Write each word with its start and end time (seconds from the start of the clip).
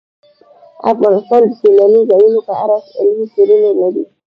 افغانستان 0.91 1.41
د 1.47 1.51
سیلاني 1.59 2.01
ځایونو 2.09 2.39
په 2.47 2.53
اړه 2.63 2.77
علمي 2.99 3.25
څېړنې 3.33 3.71
لري. 3.81 4.03